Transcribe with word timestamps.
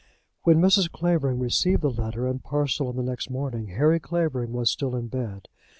When 0.41 0.59
Mrs. 0.59 0.91
Clavering 0.91 1.37
received 1.37 1.83
the 1.83 1.91
letter 1.91 2.25
and 2.25 2.43
parcel 2.43 2.87
on 2.87 2.95
the 2.95 3.03
next 3.03 3.29
morning, 3.29 3.67
Harry 3.67 3.99
Clavering 3.99 4.51
was 4.51 4.71
still 4.71 4.95
in 4.95 5.09
bed. 5.09 5.47